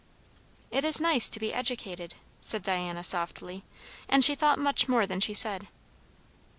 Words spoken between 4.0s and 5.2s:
And she thought much more than